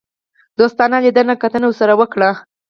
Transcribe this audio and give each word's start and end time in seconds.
دوستانه 0.59 0.97
لیدنه 1.03 1.33
کتنه 1.41 1.65
ورسره 1.69 1.93
وکړي. 1.99 2.29